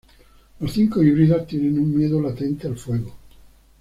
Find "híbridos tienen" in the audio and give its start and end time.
1.03-1.77